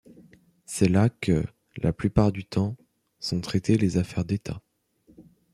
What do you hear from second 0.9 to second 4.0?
que, la plupart du temps, sont traitées les